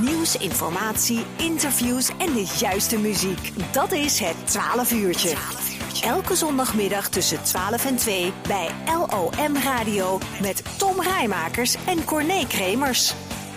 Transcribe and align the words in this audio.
Nieuws, 0.00 0.36
informatie, 0.36 1.24
interviews 1.38 2.08
en 2.08 2.32
de 2.32 2.56
juiste 2.58 2.98
muziek. 2.98 3.72
Dat 3.72 3.92
is 3.92 4.20
het 4.20 4.46
12 4.46 4.92
uurtje. 4.92 5.36
Elke 6.08 6.34
zondagmiddag 6.34 7.08
tussen 7.08 7.42
12 7.42 7.86
en 7.86 7.96
2 7.96 8.32
bij 8.48 8.68
LOM 8.86 9.56
Radio 9.56 10.18
met 10.42 10.78
Tom 10.78 11.00
Rijmakers 11.00 11.86
en 11.86 12.04
Corné 12.04 12.46
Kremers. 12.46 13.14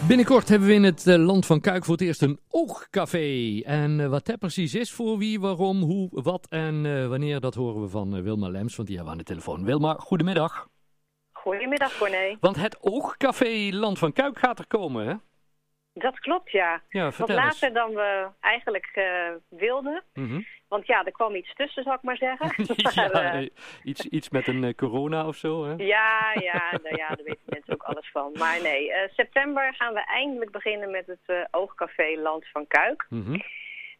Binnenkort 0.07 0.49
hebben 0.49 0.67
we 0.67 0.73
in 0.73 0.83
het 0.83 1.07
eh, 1.07 1.15
land 1.15 1.45
van 1.45 1.61
Kuik 1.61 1.85
voor 1.85 1.93
het 1.93 2.03
eerst 2.03 2.21
een 2.21 2.39
oogcafé. 2.49 3.61
En 3.65 3.99
eh, 3.99 4.07
wat 4.07 4.25
dat 4.25 4.39
precies 4.39 4.75
is, 4.75 4.91
voor 4.91 5.17
wie, 5.17 5.39
waarom, 5.39 5.81
hoe, 5.81 6.07
wat 6.11 6.47
en 6.49 6.85
eh, 6.85 7.07
wanneer, 7.07 7.39
dat 7.39 7.55
horen 7.55 7.81
we 7.81 7.89
van 7.89 8.23
Wilma 8.23 8.49
Lems, 8.49 8.75
want 8.75 8.87
die 8.87 8.97
hebben 8.97 9.15
we 9.15 9.19
aan 9.19 9.25
de 9.25 9.33
telefoon. 9.33 9.65
Wilma, 9.65 9.93
goedemiddag. 9.93 10.67
Goedemiddag, 11.31 11.97
Corné. 11.97 12.37
Want 12.39 12.55
het 12.55 12.77
oogcafé 12.81 13.69
Land 13.71 13.99
van 13.99 14.13
Kuik 14.13 14.39
gaat 14.39 14.59
er 14.59 14.67
komen, 14.67 15.07
hè? 15.07 15.13
Dat 15.99 16.19
klopt, 16.19 16.51
ja. 16.51 16.81
Ja, 16.89 17.11
Wat 17.17 17.29
later 17.29 17.63
eens. 17.67 17.73
dan 17.73 17.93
we 17.93 18.27
eigenlijk 18.39 18.89
eh, 18.93 19.29
wilden. 19.49 20.03
Mhm. 20.13 20.41
Want 20.67 20.87
ja, 20.87 21.05
er 21.05 21.11
kwam 21.11 21.35
iets 21.35 21.53
tussen, 21.53 21.83
zal 21.83 21.93
ik 21.93 22.01
maar 22.01 22.17
zeggen. 22.17 22.51
ja, 22.75 23.09
Maar, 23.13 23.33
eh, 23.33 23.41
eh, 23.41 23.49
iets, 23.83 24.05
iets 24.05 24.29
met 24.29 24.47
een 24.47 24.75
corona 24.75 25.27
of 25.27 25.35
zo, 25.35 25.65
hè? 25.65 25.73
ja, 25.83 26.33
ja, 26.33 26.71
nou 26.83 26.95
ja, 26.95 27.07
daar 27.07 27.23
weten 27.23 27.41
mensen 27.45 27.73
ook 27.73 27.83
alles 27.83 28.09
van. 28.11 28.31
Maar 28.37 28.61
nee, 28.61 28.91
september 29.13 29.73
gaan 29.75 29.93
we 29.93 30.05
eindelijk 30.05 30.51
beginnen 30.51 30.91
met 30.91 31.07
het 31.07 31.47
Oogcafé 31.51 32.15
Land 32.17 32.47
van 32.47 32.67
Kuik. 32.67 33.05
Mhm. 33.09 33.39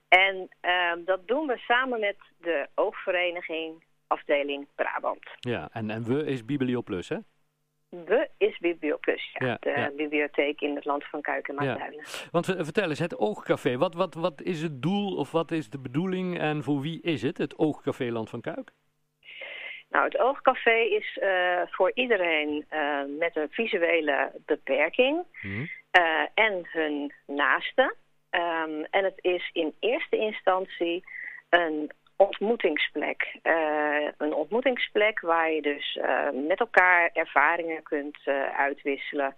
En 0.09 0.49
eh, 0.59 0.91
dat 1.05 1.27
doen 1.27 1.47
we 1.47 1.57
samen 1.57 1.99
met 1.99 2.17
de 2.37 2.67
Oogvereniging 2.75 3.83
afdeling 4.07 4.67
Brabant. 4.75 5.29
Ja, 5.39 5.69
en, 5.71 5.89
en 5.89 6.03
we 6.03 6.25
is 6.25 6.45
Biblioplus, 6.45 7.09
hè? 7.09 7.17
We 7.89 8.29
is 8.37 8.57
Biblioplus, 8.57 9.29
ja, 9.33 9.47
Ja, 9.47 9.57
de 9.59 9.69
ja. 9.69 9.91
bibliotheek 9.95 10.61
in 10.61 10.75
het 10.75 10.85
land 10.85 11.03
van 11.05 11.21
Kuik 11.21 11.47
en 11.47 11.55
Maasduinen. 11.55 12.03
Want 12.31 12.45
vertel 12.45 12.89
eens, 12.89 12.99
het 12.99 13.17
oogcafé, 13.17 13.77
wat, 13.77 13.93
wat, 13.93 14.13
wat 14.13 14.41
is 14.41 14.61
het 14.61 14.81
doel 14.81 15.15
of 15.17 15.31
wat 15.31 15.51
is 15.51 15.69
de 15.69 15.79
bedoeling 15.79 16.39
en 16.39 16.63
voor 16.63 16.81
wie 16.81 17.01
is 17.01 17.21
het, 17.21 17.37
het 17.37 17.57
oogcafé 17.57 18.11
Land 18.11 18.29
van 18.29 18.41
Kuik? 18.41 18.71
Nou, 19.89 20.05
het 20.05 20.17
Oogcafé 20.19 20.79
is 20.79 21.17
eh, 21.17 21.61
voor 21.69 21.91
iedereen 21.93 22.65
eh, 22.69 22.99
met 23.19 23.35
een 23.35 23.47
visuele 23.49 24.31
beperking 24.45 25.23
Mhm. 25.41 25.65
eh, 25.91 26.21
en 26.33 26.67
hun 26.71 27.13
naasten. 27.27 27.95
Ehm, 28.29 28.83
en 28.89 29.03
het 29.03 29.17
is 29.21 29.49
in 29.53 29.73
eerste 29.79 30.17
instantie 30.17 31.03
een 31.49 31.91
ontmoetingsplek. 32.19 33.35
Eh, 33.41 34.07
een 34.17 34.33
ontmoetingsplek 34.33 35.19
waar 35.19 35.51
je 35.51 35.61
dus 35.61 35.97
eh, 36.01 36.29
met 36.47 36.59
elkaar 36.59 37.09
ervaringen 37.13 37.83
kunt 37.83 38.17
eh, 38.23 38.59
uitwisselen. 38.59 39.35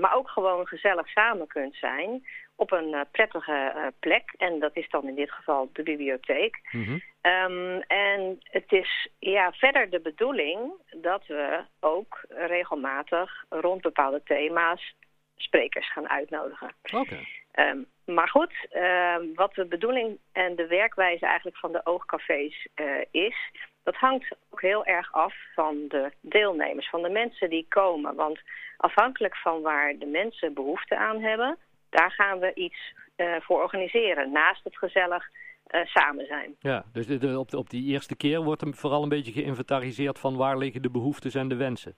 maar 0.00 0.14
ook 0.14 0.28
gewoon 0.28 0.66
gezellig 0.66 1.08
samen 1.08 1.46
kunt 1.46 1.74
zijn 1.74 2.26
op 2.56 2.72
een 2.72 3.06
prettige 3.10 3.92
plek. 4.00 4.34
En 4.36 4.58
dat 4.58 4.76
is 4.76 4.88
dan 4.90 5.08
in 5.08 5.14
dit 5.14 5.30
geval 5.30 5.70
de 5.72 5.82
bibliotheek. 5.82 6.60
Mhm. 6.70 6.98
Ehm, 7.20 7.80
en 7.86 8.38
het 8.42 8.72
is 8.72 9.08
ja, 9.18 9.52
verder 9.52 9.90
de 9.90 10.00
bedoeling 10.00 10.72
dat 10.90 11.26
we 11.26 11.64
ook 11.80 12.24
regelmatig 12.28 13.44
rond 13.48 13.82
bepaalde 13.82 14.22
thema's 14.24 14.94
sprekers 15.42 15.92
gaan 15.92 16.08
uitnodigen. 16.08 16.70
Oké. 16.94 17.18
Ehm, 17.52 17.78
maar 18.04 18.28
goed, 18.28 18.54
ehm, 18.70 19.22
wat 19.34 19.54
de 19.54 19.66
bedoeling 19.66 20.18
en 20.32 20.56
de 20.56 20.66
werkwijze 20.66 21.26
eigenlijk 21.26 21.56
van 21.56 21.72
de 21.72 21.80
oogcafés 21.86 22.66
eh, 22.74 22.86
is, 23.10 23.36
dat 23.82 23.94
hangt 23.94 24.36
ook 24.50 24.60
heel 24.60 24.84
erg 24.84 25.12
af 25.12 25.34
van 25.54 25.84
de 25.88 26.12
deelnemers, 26.20 26.88
van 26.88 27.02
de 27.02 27.08
mensen 27.08 27.50
die 27.50 27.66
komen. 27.68 28.14
Want 28.14 28.40
afhankelijk 28.76 29.36
van 29.36 29.60
waar 29.62 29.94
de 29.98 30.06
mensen 30.06 30.54
behoefte 30.54 30.96
aan 30.96 31.20
hebben, 31.20 31.58
daar 31.90 32.10
gaan 32.10 32.38
we 32.38 32.54
iets 32.54 32.94
eh, 33.16 33.34
voor 33.40 33.62
organiseren. 33.62 34.32
Naast 34.32 34.64
het 34.64 34.76
gezellig 34.78 35.24
eh, 35.66 35.84
samen 35.84 36.26
zijn. 36.26 36.56
Ja, 36.60 36.84
dus 36.92 37.06
de, 37.06 37.18
de- 37.18 37.38
op, 37.38 37.50
de- 37.50 37.58
op 37.58 37.70
die 37.70 37.92
eerste 37.92 38.16
keer 38.16 38.42
wordt 38.42 38.62
er 38.62 38.74
vooral 38.74 39.02
een 39.02 39.08
beetje 39.08 39.32
geïnventariseerd 39.32 40.18
van 40.18 40.36
waar 40.36 40.58
liggen 40.58 40.82
de 40.82 40.90
behoeftes 40.90 41.34
en 41.34 41.48
de 41.48 41.56
wensen. 41.56 41.96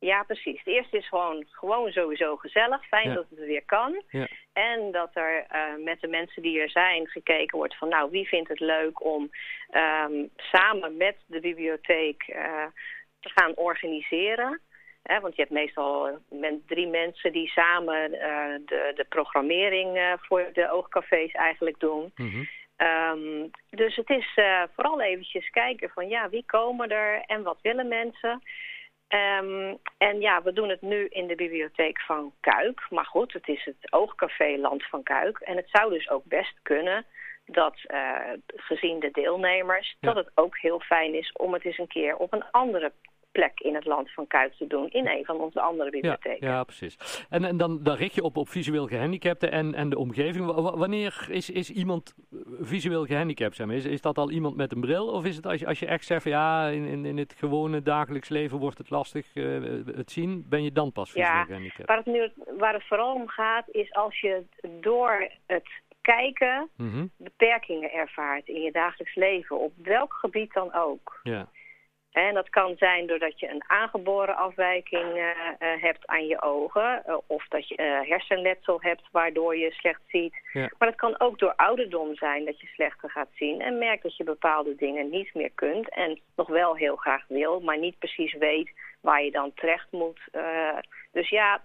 Ja, 0.00 0.22
precies. 0.22 0.64
De 0.64 0.72
eerste 0.72 0.96
is 0.96 1.08
gewoon, 1.08 1.46
gewoon 1.50 1.90
sowieso 1.92 2.36
gezellig. 2.36 2.86
Fijn 2.86 3.08
Ja. 3.08 3.14
dat 3.14 3.26
het 3.30 3.38
weer 3.38 3.64
kan. 3.64 4.02
Ja. 4.10 4.28
En 4.52 4.90
dat 4.90 5.10
er 5.12 5.44
eh, 5.48 5.76
met 5.84 6.00
de 6.00 6.08
mensen 6.08 6.42
die 6.42 6.60
er 6.60 6.70
zijn 6.70 7.06
gekeken 7.06 7.58
wordt 7.58 7.76
van... 7.76 7.88
nou, 7.88 8.10
wie 8.10 8.28
vindt 8.28 8.48
het 8.48 8.60
leuk 8.60 9.04
om 9.04 9.30
ehm, 9.70 10.26
samen 10.36 10.96
met 10.96 11.16
de 11.26 11.40
bibliotheek 11.40 12.22
eh, 12.22 12.66
te 13.20 13.28
gaan 13.28 13.56
organiseren... 13.56 14.60
Want 15.20 15.36
je 15.36 15.42
hebt 15.42 15.54
meestal 15.54 16.08
eh, 16.08 16.14
men, 16.28 16.62
drie 16.66 16.86
mensen 16.86 17.32
die 17.32 17.48
samen 17.48 18.10
de, 18.66 18.92
de 18.94 19.06
programmering 19.08 20.16
voor 20.20 20.50
de 20.52 20.70
oogcafés 20.70 21.32
eigenlijk 21.32 21.80
doen. 21.80 22.12
Mhm. 22.16 22.44
Ehm, 22.76 23.46
dus 23.70 23.96
het 23.96 24.10
is 24.10 24.38
vooral 24.74 25.00
eventjes 25.00 25.50
kijken 25.50 25.90
van 25.90 26.08
ja, 26.08 26.28
wie 26.28 26.44
komen 26.46 26.88
er 26.88 27.22
en 27.26 27.42
wat 27.42 27.58
willen 27.62 27.88
mensen. 27.88 28.42
Ehm, 29.10 29.74
en 29.98 30.20
ja, 30.20 30.42
we 30.42 30.52
doen 30.52 30.68
het 30.68 30.82
nu 30.82 31.06
in 31.06 31.26
de 31.26 31.34
bibliotheek 31.34 32.00
van 32.00 32.32
Kuik. 32.40 32.86
Maar 32.90 33.04
goed, 33.04 33.32
het 33.32 33.48
is 33.48 33.64
het 33.64 33.92
oogcafé 33.92 34.56
Land 34.58 34.86
van 34.86 35.02
Kuik. 35.02 35.38
En 35.38 35.56
het 35.56 35.68
zou 35.70 35.92
dus 35.92 36.10
ook 36.10 36.24
best 36.24 36.54
kunnen 36.62 37.04
dat, 37.46 37.74
eh, 37.86 38.16
gezien 38.46 39.00
de 39.00 39.10
deelnemers, 39.10 39.96
Ja. 40.00 40.12
dat 40.12 40.24
het 40.24 40.30
ook 40.34 40.58
heel 40.58 40.80
fijn 40.80 41.14
is 41.14 41.32
om 41.32 41.52
het 41.52 41.64
eens 41.64 41.78
een 41.78 41.86
keer 41.86 42.16
op 42.16 42.32
een 42.32 42.50
andere 42.50 42.92
plek 43.32 43.60
in 43.60 43.74
het 43.74 43.84
Land 43.84 44.12
van 44.12 44.26
Kuik 44.26 44.52
te 44.54 44.66
doen. 44.66 44.88
In 44.90 45.06
een 45.08 45.24
van 45.24 45.36
onze 45.36 45.60
andere 45.60 45.84
Ja, 45.84 45.90
bibliotheken. 45.90 46.46
ja, 46.48 46.64
precies. 46.64 47.24
En, 47.30 47.44
en 47.44 47.56
dan, 47.56 47.82
dan 47.82 47.96
richt 47.96 48.14
je 48.14 48.22
op, 48.22 48.36
op 48.36 48.48
visueel 48.48 48.86
gehandicapten 48.86 49.50
en, 49.52 49.74
en 49.74 49.88
de 49.88 49.98
omgeving. 49.98 50.46
Wa- 50.46 50.62
wa- 50.62 50.76
wanneer 50.76 51.26
is, 51.30 51.50
is 51.50 51.70
iemand 51.70 52.14
eh, 52.32 52.38
visueel 52.60 53.04
gehandicapt? 53.04 53.56
Zeg 53.56 53.66
maar? 53.66 53.76
is, 53.76 53.84
is 53.84 54.00
dat 54.00 54.18
al 54.18 54.30
iemand 54.30 54.56
met 54.56 54.72
een 54.72 54.80
bril? 54.80 55.06
Of 55.06 55.24
is 55.24 55.36
het 55.36 55.46
als 55.46 55.60
je, 55.60 55.66
als 55.66 55.78
je 55.78 55.86
echt 55.86 56.04
zegt 56.04 56.22
van 56.22 56.30
ja, 56.30 56.66
in, 56.68 56.84
in, 56.84 57.04
in 57.04 57.18
het 57.18 57.34
gewone 57.38 57.82
dagelijks 57.82 58.28
leven 58.28 58.58
wordt 58.58 58.78
het 58.78 58.90
lastig 58.90 59.34
eh, 59.34 59.44
het 59.94 60.10
zien, 60.10 60.46
ben 60.48 60.62
je 60.62 60.72
dan 60.72 60.92
pas 60.92 61.10
visueel 61.10 61.26
Ja, 61.34 61.44
gehandicapt? 61.44 61.88
Waar 61.88 61.96
het, 61.96 62.06
nu, 62.06 62.30
waar 62.58 62.74
het 62.74 62.86
vooral 62.86 63.14
om 63.14 63.28
gaat 63.28 63.68
is 63.70 63.92
als 63.94 64.20
je 64.20 64.42
door 64.80 65.28
het 65.46 65.68
kijken 66.02 66.68
Mhm. 66.76 67.06
beperkingen 67.16 67.92
ervaart 67.92 68.48
in 68.48 68.60
je 68.60 68.72
dagelijks 68.72 69.14
leven, 69.14 69.58
op 69.60 69.72
welk 69.82 70.12
gebied 70.12 70.52
dan 70.52 70.74
ook. 70.74 71.20
Ja, 71.22 71.48
En 72.12 72.34
dat 72.34 72.48
kan 72.48 72.74
zijn 72.78 73.06
doordat 73.06 73.40
je 73.40 73.50
een 73.50 73.64
aangeboren 73.66 74.36
afwijking 74.36 75.14
eh, 75.14 75.28
eh, 75.58 75.82
hebt 75.82 76.06
aan 76.06 76.26
je 76.26 76.42
ogen, 76.42 77.04
eh, 77.04 77.16
of 77.26 77.48
dat 77.48 77.68
je 77.68 78.02
hersenletsel 78.08 78.80
hebt 78.80 79.08
waardoor 79.10 79.56
je 79.56 79.70
slecht 79.70 80.00
ziet. 80.06 80.34
Ja. 80.52 80.70
Maar 80.78 80.88
het 80.88 80.96
kan 80.96 81.20
ook 81.20 81.38
door 81.38 81.52
ouderdom 81.56 82.14
zijn 82.14 82.44
dat 82.44 82.60
je 82.60 82.66
slechter 82.66 83.10
gaat 83.10 83.28
zien 83.34 83.60
en 83.60 83.78
merkt 83.78 84.02
dat 84.02 84.16
je 84.16 84.24
bepaalde 84.24 84.74
dingen 84.74 85.10
niet 85.10 85.34
meer 85.34 85.50
kunt 85.54 85.94
en 85.94 86.20
nog 86.36 86.48
wel 86.48 86.76
heel 86.76 86.96
graag 86.96 87.24
wil, 87.28 87.60
maar 87.60 87.78
niet 87.78 87.98
precies 87.98 88.34
weet 88.34 88.70
waar 89.00 89.22
je 89.24 89.30
dan 89.30 89.52
terecht 89.54 89.86
moet. 89.90 90.20
Dus 91.12 91.28
ja, 91.28 91.62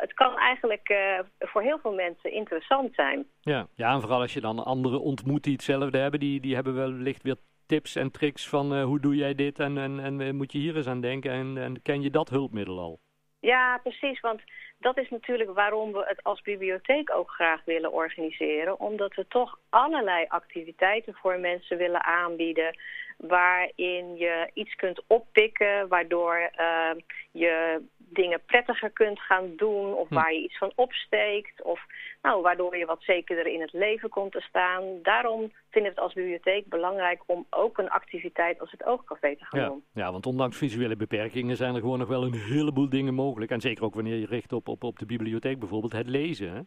het 0.00 0.14
kan 0.14 0.38
eigenlijk 0.38 0.96
voor 1.38 1.62
heel 1.62 1.78
veel 1.78 1.94
mensen 1.94 2.32
interessant 2.32 2.94
zijn. 2.94 3.26
ja. 3.40 3.66
ja, 3.74 3.92
en 3.92 4.00
vooral 4.00 4.20
als 4.20 4.32
je 4.32 4.40
dan 4.40 4.64
anderen 4.64 5.00
ontmoet 5.00 5.42
die 5.42 5.52
hetzelfde 5.52 5.98
hebben, 5.98 6.20
die, 6.20 6.40
die 6.40 6.54
hebben 6.54 6.74
wellicht 6.74 7.22
weer 7.22 7.36
tips 7.68 7.96
en 7.96 8.10
tricks 8.10 8.48
van 8.48 8.74
eh, 8.74 8.84
hoe 8.84 9.00
doe 9.00 9.16
jij 9.16 9.34
dit 9.34 9.58
en, 9.58 9.78
en, 9.78 10.00
en 10.00 10.20
eh, 10.20 10.32
moet 10.32 10.52
je 10.52 10.58
hier 10.58 10.76
eens 10.76 10.86
aan 10.86 11.00
denken 11.00 11.30
en, 11.30 11.58
en 11.58 11.82
ken 11.82 12.02
je 12.02 12.10
dat 12.10 12.28
hulpmiddel 12.28 12.78
al? 12.78 13.00
Ja, 13.40 13.78
precies. 13.82 14.20
Want 14.20 14.40
dat 14.78 14.98
is 14.98 15.10
natuurlijk 15.10 15.54
waarom 15.54 15.92
we 15.92 16.04
het 16.06 16.22
als 16.22 16.40
bibliotheek 16.42 17.10
ook 17.10 17.30
graag 17.30 17.64
willen 17.64 17.92
organiseren. 17.92 18.80
Omdat 18.80 19.14
we 19.14 19.26
toch 19.28 19.58
allerlei 19.68 20.24
activiteiten 20.28 21.14
voor 21.14 21.38
mensen 21.38 21.76
willen 21.76 22.04
aanbieden. 22.04 22.78
Waarin 23.16 24.16
je 24.16 24.50
iets 24.54 24.74
kunt 24.74 25.02
oppikken, 25.06 25.88
waardoor 25.88 26.36
eh, 26.36 26.90
je 27.32 27.82
dingen 28.10 28.40
prettiger 28.46 28.90
kunt 28.90 29.20
gaan 29.20 29.52
doen. 29.56 29.94
Of 29.94 30.08
Hm. 30.08 30.14
waar 30.14 30.32
je 30.32 30.42
iets 30.42 30.58
van 30.58 30.72
opsteekt. 30.74 31.62
Of 31.62 31.80
nou, 32.22 32.42
waardoor 32.42 32.76
je 32.76 32.86
wat 32.86 33.02
zekerder 33.02 33.46
in 33.46 33.60
het 33.60 33.72
leven 33.72 34.08
komt 34.08 34.32
te 34.32 34.40
staan. 34.40 34.82
Daarom 35.02 35.40
vinden 35.70 35.82
we 35.92 35.96
het 35.96 35.98
als 35.98 36.12
bibliotheek 36.12 36.66
belangrijk 36.68 37.22
om 37.26 37.46
ook 37.50 37.78
een 37.78 37.90
activiteit 37.90 38.60
als 38.60 38.70
het 38.70 38.84
oogcafé 38.84 39.36
te 39.36 39.44
gaan 39.44 39.60
Ja, 39.60 39.66
doen. 39.66 39.84
ja, 39.92 40.12
want 40.12 40.26
ondanks 40.26 40.56
visuele 40.56 40.96
beperkingen 40.96 41.56
zijn 41.56 41.74
er 41.74 41.80
gewoon 41.80 41.98
nog 41.98 42.08
wel 42.08 42.22
een 42.24 42.34
heleboel 42.34 42.88
dingen 42.88 43.14
mogelijk. 43.14 43.50
En 43.50 43.60
zeker 43.60 43.84
ook 43.84 43.94
wanneer 43.94 44.16
je 44.16 44.26
richt 44.26 44.52
op, 44.52 44.68
op, 44.68 44.84
op 44.84 44.98
de 44.98 45.06
bibliotheek 45.06 45.58
bijvoorbeeld, 45.58 45.92
het 45.92 46.08
lezen. 46.08 46.50
Hè? 46.52 46.60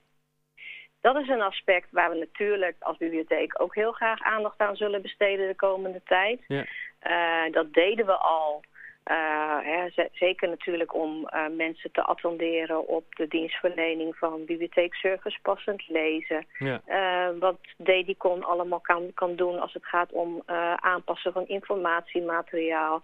Dat 1.02 1.16
is 1.16 1.28
een 1.28 1.42
aspect 1.42 1.88
waar 1.92 2.10
we 2.10 2.18
natuurlijk 2.18 2.76
als 2.80 2.98
bibliotheek 2.98 3.62
ook 3.62 3.76
heel 3.76 3.92
graag 3.92 4.22
aandacht 4.22 4.60
aan 4.60 4.76
zullen 4.76 5.02
besteden 5.02 5.48
de 5.48 5.56
komende 5.56 6.02
tijd. 6.04 6.40
Ja. 6.48 6.66
Eh, 7.00 7.52
dat 7.54 7.74
deden 7.74 8.06
we 8.06 8.18
al. 8.18 8.64
Eh, 9.04 9.58
hè, 9.62 10.08
zeker 10.14 10.50
natuurlijk 10.50 10.94
om 10.94 11.28
eh, 11.28 11.48
mensen 11.58 11.92
te 11.92 12.04
attenderen 12.04 12.88
op 12.88 13.16
de 13.16 13.28
dienstverlening 13.28 14.16
van 14.16 14.46
bibliotheekservice 14.46 15.40
passend 15.42 15.88
lezen. 15.88 16.46
Ja. 16.58 16.82
Eh, 16.86 17.40
wat 17.40 17.60
Dedicon 17.78 18.44
allemaal 18.44 18.80
kan, 18.80 19.12
kan 19.14 19.36
doen 19.36 19.60
als 19.60 19.74
het 19.74 19.86
gaat 19.86 20.12
om 20.12 20.44
aanpassen 20.76 21.34
van 21.34 21.48
informatiemateriaal. 21.48 23.02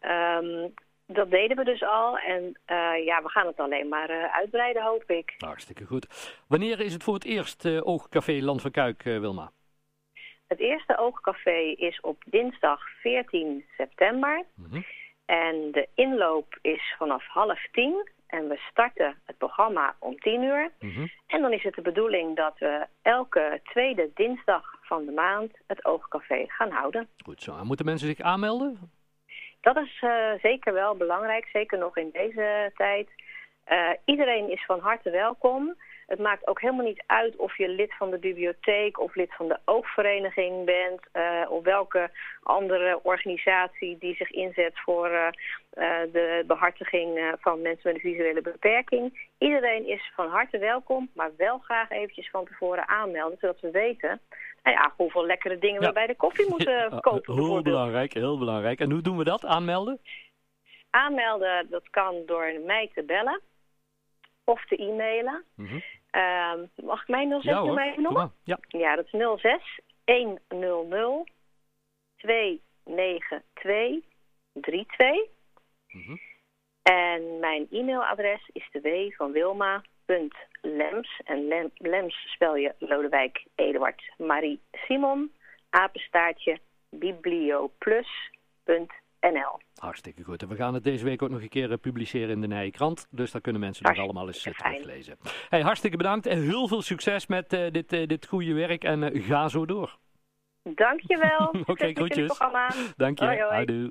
Ehm, 0.00 0.68
Dat 1.12 1.30
deden 1.30 1.56
we 1.56 1.64
dus 1.64 1.82
al 1.82 2.18
en 2.18 2.58
ja, 3.04 3.22
we 3.22 3.28
gaan 3.28 3.46
het 3.46 3.56
alleen 3.56 3.88
maar 3.88 4.30
uitbreiden, 4.30 4.82
hoop 4.82 5.10
ik. 5.10 5.34
Hartstikke 5.38 5.84
goed. 5.84 6.06
Wanneer 6.48 6.80
is 6.80 6.92
het 6.92 7.02
voor 7.02 7.14
het 7.14 7.24
eerst 7.24 7.82
Oogcafé 7.82 8.32
Land 8.32 8.60
van 8.60 8.70
Kuik, 8.70 9.02
Wilma? 9.02 9.50
Het 10.46 10.58
eerste 10.58 10.98
Oogcafé 10.98 11.74
is 11.76 12.00
op 12.00 12.22
dinsdag 12.26 12.80
14 13.00 13.64
september. 13.76 14.44
Mm 14.54 14.66
-hmm. 14.70 14.84
En 15.30 15.70
de 15.72 15.88
inloop 15.94 16.58
is 16.62 16.94
vanaf 16.98 17.26
half 17.26 17.66
tien. 17.72 18.08
En 18.26 18.48
we 18.48 18.56
starten 18.70 19.16
het 19.24 19.38
programma 19.38 19.96
om 19.98 20.18
10 20.18 20.42
uur. 20.42 20.70
Mm 20.78 20.90
-hmm. 20.94 21.10
En 21.26 21.42
dan 21.42 21.52
is 21.52 21.62
het 21.62 21.74
de 21.74 21.82
bedoeling 21.82 22.36
dat 22.36 22.58
we 22.58 22.86
elke 23.02 23.60
tweede 23.64 24.10
dinsdag 24.14 24.64
van 24.82 25.04
de 25.04 25.12
maand 25.12 25.52
het 25.66 25.84
Oogcafé 25.84 26.44
gaan 26.48 26.70
houden. 26.70 27.08
Goed 27.24 27.42
zo. 27.42 27.56
En 27.56 27.66
moeten 27.66 27.86
mensen 27.86 28.08
zich 28.08 28.20
aanmelden? 28.20 28.78
Dat 29.60 29.76
is 29.76 30.02
uh, 30.04 30.32
zeker 30.42 30.72
wel 30.72 30.96
belangrijk, 30.96 31.48
zeker 31.52 31.78
nog 31.78 31.96
in 31.96 32.10
deze 32.12 32.70
tijd. 32.74 33.08
Uh, 33.68 33.90
iedereen 34.04 34.50
is 34.50 34.64
van 34.64 34.80
harte 34.80 35.10
welkom. 35.10 35.76
Het 36.10 36.18
maakt 36.18 36.46
ook 36.46 36.60
helemaal 36.60 36.84
niet 36.84 37.02
uit 37.06 37.36
of 37.36 37.56
je 37.56 37.68
lid 37.68 37.94
van 37.96 38.10
de 38.10 38.18
bibliotheek 38.18 39.00
of 39.00 39.14
lid 39.14 39.34
van 39.34 39.48
de 39.48 39.58
oogvereniging 39.64 40.64
bent. 40.64 41.00
Uh, 41.12 41.50
of 41.50 41.64
welke 41.64 42.10
andere 42.42 43.00
organisatie 43.02 43.98
die 43.98 44.14
zich 44.14 44.30
inzet 44.30 44.80
voor 44.80 45.08
uh, 45.08 45.28
de 46.12 46.44
behartiging 46.46 47.34
van 47.40 47.62
mensen 47.62 47.92
met 47.92 47.94
een 47.94 48.10
visuele 48.10 48.42
beperking. 48.42 49.28
Iedereen 49.38 49.86
is 49.86 50.12
van 50.14 50.28
harte 50.28 50.58
welkom, 50.58 51.10
maar 51.14 51.30
wel 51.36 51.58
graag 51.58 51.90
eventjes 51.90 52.30
van 52.30 52.44
tevoren 52.44 52.88
aanmelden, 52.88 53.38
zodat 53.40 53.60
we 53.60 53.70
weten 53.70 54.20
nou 54.62 54.76
ja, 54.76 54.92
hoeveel 54.96 55.26
lekkere 55.26 55.58
dingen 55.58 55.80
Ja. 55.80 55.86
we 55.86 55.92
bij 55.92 56.06
de 56.06 56.16
koffie 56.16 56.48
moeten 56.48 56.88
kopen. 57.00 57.34
Heel 57.34 57.62
belangrijk, 57.62 58.12
heel 58.12 58.38
belangrijk. 58.38 58.80
En 58.80 58.90
hoe 58.90 59.02
doen 59.02 59.16
we 59.16 59.24
dat? 59.24 59.44
Aanmelden? 59.44 60.00
Aanmelden, 60.90 61.66
dat 61.70 61.90
kan 61.90 62.22
door 62.26 62.52
mij 62.66 62.90
te 62.94 63.02
bellen 63.02 63.40
of 64.44 64.64
te 64.66 64.76
e-mailen. 64.76 65.44
Mhm. 65.54 65.78
Ehm, 66.10 66.66
mag 66.74 67.02
ik 67.02 67.08
mijn 67.08 67.40
06 67.40 67.44
Ja 67.44 67.78
even 67.78 68.02
noemen? 68.02 68.32
Ja. 68.44 68.58
Ja, 68.68 68.96
dat 68.96 69.04
is 69.04 69.40
06 69.40 69.80
100 70.48 71.30
292 72.16 73.42
32. 73.54 75.28
Mhm. 75.88 76.16
En 76.82 77.38
mijn 77.38 77.66
e-mailadres 77.70 78.50
is 78.52 78.68
de 78.70 78.80
w 78.80 79.14
van 79.16 79.32
Wilma.lems. 79.32 81.20
En 81.24 81.48
lem, 81.48 81.70
Lems 81.74 82.32
spel 82.32 82.56
je 82.56 82.74
Lodewijk 82.78 83.44
Eduard 83.54 84.12
Marie 84.16 84.60
Simon. 84.72 85.32
Apenstaartje 85.70 86.58
biblioplus.nl. 86.90 88.86
Hartstikke 89.74 90.22
goed. 90.22 90.42
En 90.42 90.48
we 90.48 90.56
gaan 90.56 90.74
het 90.74 90.84
deze 90.84 91.04
week 91.04 91.22
ook 91.22 91.30
nog 91.30 91.42
een 91.42 91.48
keer 91.48 91.72
eh, 91.72 91.78
publiceren 91.78 92.30
in 92.30 92.40
de 92.40 92.46
Nije 92.46 92.70
Krant. 92.70 93.06
Dus 93.10 93.30
daar 93.30 93.40
kunnen 93.40 93.60
mensen 93.60 93.82
nog 93.84 93.96
Hartstikke 93.96 94.20
allemaal 94.20 94.34
eens 94.34 94.46
eh, 94.46 94.54
fijn. 94.54 94.74
teruglezen. 94.74 95.18
Hey, 95.48 95.60
hartstikke 95.60 95.96
bedankt 95.96 96.26
en 96.26 96.42
heel 96.42 96.68
veel 96.68 96.82
succes 96.82 97.26
met 97.26 97.52
eh, 97.52 97.70
dit, 97.70 97.88
dit 97.88 98.26
goede 98.26 98.52
werk. 98.52 98.84
En 98.84 99.22
ga 99.22 99.48
zo 99.48 99.66
door. 99.66 99.98
Dankjewel. 100.62 101.54
Oké, 101.66 101.92
groetjes. 101.92 102.40
Dank 102.96 103.18
je. 103.18 103.46
Hoi. 103.48 103.90